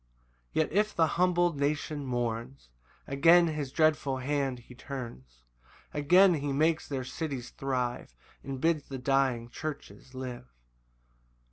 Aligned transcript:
7 0.55 0.67
Yet 0.71 0.71
if 0.71 0.95
the 0.95 1.05
humbled 1.05 1.59
nation 1.59 2.03
mourns, 2.05 2.69
Again 3.05 3.45
his 3.49 3.71
dreadful 3.71 4.17
hand 4.17 4.57
he 4.57 4.73
turns; 4.73 5.43
Again 5.93 6.33
he 6.33 6.51
makes 6.51 6.87
their 6.87 7.03
cities 7.05 7.51
thrive, 7.51 8.15
And 8.43 8.59
bids 8.59 8.85
the 8.87 8.97
dying 8.97 9.47
churches 9.51 10.15
live. 10.15 10.47